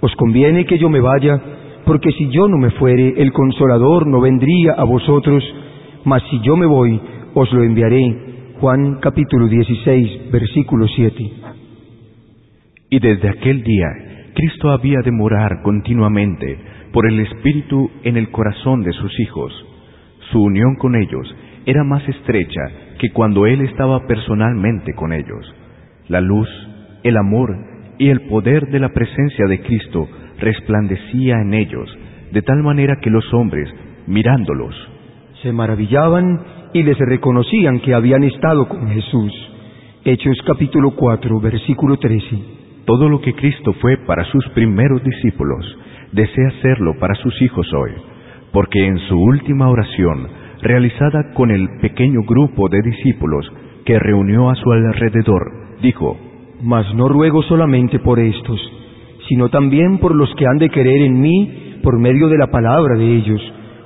os 0.01 0.15
conviene 0.17 0.65
que 0.65 0.79
yo 0.79 0.89
me 0.89 1.01
vaya, 1.01 1.41
porque 1.85 2.13
si 2.13 2.29
yo 2.31 2.49
no 2.49 2.57
me 2.57 2.71
fuere, 2.71 3.15
el 3.17 3.33
consolador 3.33 4.07
no 4.07 4.21
vendría 4.21 4.75
a 4.77 4.85
vosotros, 4.85 5.43
mas 6.05 6.23
si 6.31 6.41
yo 6.41 6.57
me 6.57 6.67
voy, 6.67 7.01
os 7.35 7.53
lo 7.53 7.63
enviaré. 7.63 8.29
Juan 8.61 8.99
capítulo 9.01 9.49
16, 9.49 10.31
versículo 10.31 10.87
7. 10.87 11.31
Y 12.91 12.99
desde 12.99 13.29
aquel 13.29 13.63
día, 13.63 13.87
Cristo 14.35 14.71
había 14.71 15.01
de 15.05 15.11
morar 15.11 15.63
continuamente 15.63 16.59
por 16.93 17.07
el 17.07 17.21
Espíritu 17.21 17.91
en 18.05 18.17
el 18.17 18.31
corazón 18.31 18.83
de 18.83 18.93
sus 18.93 19.19
hijos. 19.21 19.53
Su 20.31 20.43
unión 20.43 20.77
con 20.77 20.95
ellos 20.95 21.35
era 21.67 21.85
más 21.85 22.07
estrecha 22.09 22.61
que 22.99 23.11
cuando 23.11 23.47
Él 23.47 23.63
estaba 23.63 24.07
personalmente 24.07 24.93
con 24.95 25.13
ellos. 25.13 25.55
La 26.11 26.21
luz, 26.21 26.49
el 27.05 27.17
amor 27.17 27.57
y 27.97 28.09
el 28.09 28.23
poder 28.23 28.67
de 28.67 28.81
la 28.81 28.89
presencia 28.89 29.47
de 29.47 29.61
Cristo 29.61 30.09
resplandecía 30.41 31.41
en 31.41 31.55
ellos, 31.55 31.89
de 32.33 32.43
tal 32.43 32.65
manera 32.65 32.97
que 33.01 33.11
los 33.11 33.33
hombres, 33.33 33.73
mirándolos, 34.09 34.75
se 35.41 35.53
maravillaban 35.53 36.41
y 36.75 36.83
les 36.83 36.99
reconocían 36.99 37.79
que 37.79 37.95
habían 37.95 38.25
estado 38.25 38.67
con 38.67 38.89
Jesús. 38.89 39.33
Hechos 40.05 40.37
capítulo 40.45 40.97
4, 40.97 41.39
versículo 41.39 41.97
13. 41.97 42.27
Todo 42.87 43.09
lo 43.09 43.21
que 43.21 43.35
Cristo 43.35 43.73
fue 43.75 43.97
para 43.99 44.25
sus 44.25 44.45
primeros 44.49 45.05
discípulos, 45.05 45.65
desea 46.11 46.51
serlo 46.61 46.99
para 46.99 47.15
sus 47.15 47.41
hijos 47.41 47.73
hoy, 47.73 47.93
porque 48.51 48.85
en 48.85 48.99
su 48.99 49.17
última 49.17 49.71
oración 49.71 50.27
realizada 50.61 51.33
con 51.35 51.53
el 51.53 51.69
pequeño 51.81 52.23
grupo 52.27 52.69
de 52.69 52.83
discípulos 52.83 53.49
que 53.85 53.97
reunió 54.01 54.51
a 54.51 54.57
su 54.57 54.73
alrededor, 54.73 55.70
dijo, 55.83 56.17
Mas 56.63 56.93
no 56.95 57.09
ruego 57.09 57.43
solamente 57.43 57.99
por 57.99 58.19
estos, 58.19 58.61
sino 59.29 59.49
también 59.49 59.99
por 59.99 60.15
los 60.15 60.35
que 60.35 60.47
han 60.47 60.59
de 60.59 60.69
querer 60.69 61.03
en 61.03 61.21
mí 61.21 61.79
por 61.83 61.99
medio 61.99 62.29
de 62.29 62.39
la 62.39 62.49
palabra 62.49 62.97
de 62.97 63.17
ellos. 63.17 63.41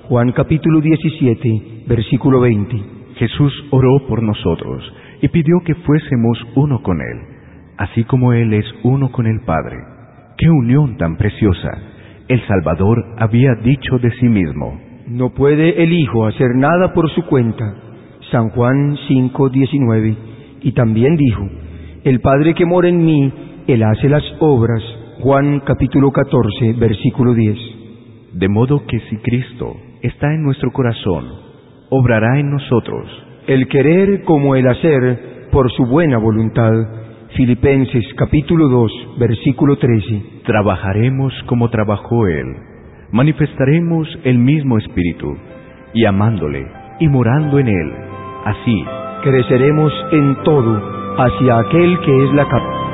Juan 0.08 0.32
capítulo 0.32 0.80
17, 0.80 1.84
versículo 1.86 2.40
20. 2.40 2.76
Jesús 3.16 3.52
oró 3.70 4.06
por 4.08 4.22
nosotros 4.22 4.82
y 5.22 5.28
pidió 5.28 5.60
que 5.64 5.74
fuésemos 5.74 6.38
uno 6.56 6.82
con 6.82 7.00
Él, 7.00 7.20
así 7.78 8.04
como 8.04 8.32
Él 8.32 8.52
es 8.54 8.66
uno 8.82 9.12
con 9.12 9.26
el 9.26 9.40
Padre. 9.40 9.76
¡Qué 10.36 10.50
unión 10.50 10.96
tan 10.96 11.16
preciosa! 11.16 11.70
El 12.26 12.44
Salvador 12.46 13.04
había 13.18 13.54
dicho 13.62 13.98
de 13.98 14.10
sí 14.18 14.28
mismo, 14.28 14.80
no 15.06 15.34
puede 15.34 15.82
el 15.82 15.92
Hijo 15.92 16.26
hacer 16.26 16.54
nada 16.56 16.94
por 16.94 17.10
su 17.10 17.26
cuenta. 17.26 17.74
San 18.30 18.48
Juan 18.50 18.96
5:19. 19.06 20.16
Y 20.62 20.72
también 20.72 21.16
dijo, 21.16 21.46
el 22.04 22.20
Padre 22.20 22.54
que 22.54 22.66
mora 22.66 22.88
en 22.88 23.04
mí, 23.04 23.32
Él 23.66 23.82
hace 23.82 24.08
las 24.08 24.22
obras. 24.40 24.82
Juan 25.20 25.60
capítulo 25.60 26.10
14, 26.10 26.74
versículo 26.74 27.34
10. 27.34 27.58
De 28.34 28.48
modo 28.48 28.84
que 28.86 29.00
si 29.08 29.16
Cristo 29.18 29.76
está 30.02 30.32
en 30.34 30.42
nuestro 30.42 30.70
corazón, 30.72 31.24
obrará 31.90 32.38
en 32.38 32.50
nosotros. 32.50 33.08
El 33.46 33.68
querer 33.68 34.24
como 34.24 34.54
el 34.54 34.66
hacer 34.68 35.48
por 35.50 35.70
su 35.72 35.86
buena 35.86 36.18
voluntad. 36.18 36.72
Filipenses 37.36 38.04
capítulo 38.16 38.68
2, 38.68 38.92
versículo 39.18 39.76
13. 39.76 40.42
Trabajaremos 40.44 41.32
como 41.46 41.70
trabajó 41.70 42.26
Él 42.26 42.46
manifestaremos 43.14 44.08
el 44.24 44.38
mismo 44.38 44.76
espíritu, 44.76 45.36
y 45.92 46.04
amándole 46.04 46.66
y 46.98 47.06
morando 47.06 47.60
en 47.60 47.68
él, 47.68 47.92
así 48.44 48.84
creceremos 49.22 49.92
en 50.10 50.36
todo 50.42 51.03
hacia 51.16 51.58
aquel 51.58 52.00
que 52.00 52.24
es 52.24 52.34
la 52.34 52.48
cabeza 52.48 52.84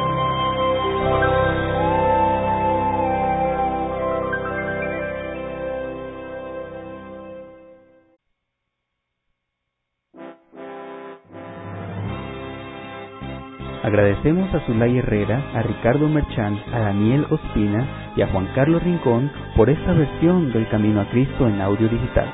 Agradecemos 13.83 14.55
a 14.55 14.61
Zulay 14.67 14.99
Herrera, 14.99 15.43
a 15.55 15.63
Ricardo 15.63 16.07
Merchán, 16.07 16.61
a 16.73 16.81
Daniel 16.81 17.27
Ospina 17.31 18.13
y 18.15 18.23
a 18.23 18.29
Juan 18.29 18.47
Carlos 18.55 18.83
Rincón 18.83 19.33
por 19.57 19.71
esta 19.71 19.93
versión 19.95 20.53
del 20.53 20.69
Camino 20.69 21.01
a 21.01 21.09
Cristo 21.09 21.49
en 21.49 21.61
audio 21.61 21.89
digital. 21.89 22.33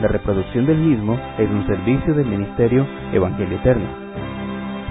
La 0.00 0.08
reproducción 0.08 0.64
del 0.64 0.78
mismo 0.78 1.18
es 1.38 1.50
un 1.50 1.66
servicio 1.66 2.14
del 2.14 2.26
Ministerio 2.26 2.86
Evangelio 3.12 3.58
Eterno 3.58 4.03